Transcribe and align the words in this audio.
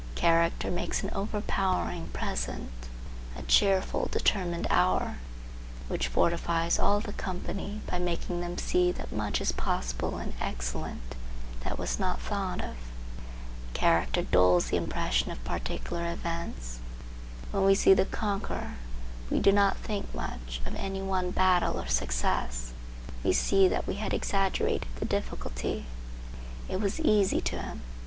Character 0.15 0.71
makes 0.71 1.03
an 1.03 1.11
overpowering 1.13 2.07
present; 2.07 2.71
a 3.37 3.43
cheerful, 3.43 4.09
determined 4.11 4.65
hour, 4.71 5.17
which 5.89 6.07
fortifies 6.07 6.79
all 6.79 6.99
the 6.99 7.13
company 7.13 7.81
by 7.87 7.99
making 7.99 8.41
them 8.41 8.57
see 8.57 8.91
that 8.91 9.11
much 9.11 9.39
is 9.39 9.51
possible 9.51 10.17
and 10.17 10.33
excellent 10.41 11.13
that 11.59 11.77
was 11.77 11.99
not 11.99 12.19
thought 12.19 12.61
of. 12.63 12.77
Character 13.75 14.23
dulls 14.23 14.69
the 14.69 14.75
impression 14.77 15.29
of 15.29 15.43
particular 15.43 16.11
events. 16.11 16.79
When 17.51 17.63
we 17.63 17.75
see 17.75 17.93
the 17.93 18.05
conqueror 18.05 18.77
we 19.29 19.37
do 19.37 19.51
not 19.51 19.77
think 19.77 20.15
much 20.15 20.61
of 20.65 20.73
any 20.77 21.03
one 21.03 21.29
battle 21.29 21.79
or 21.79 21.85
success. 21.85 22.73
We 23.23 23.33
see 23.33 23.67
that 23.67 23.85
we 23.85 23.97
had 24.01 24.15
exaggerated 24.15 24.87
the 24.95 25.05
difficulty. 25.05 25.85
It 26.67 26.81
was 26.81 26.99
easy 26.99 27.39
to 27.41 27.61
him. 27.61 27.81